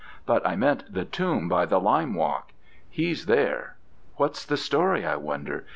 [0.25, 2.53] But I meant the tomb by the lime walk.
[2.89, 3.75] He's there.
[4.15, 5.65] What's the story, I wonder?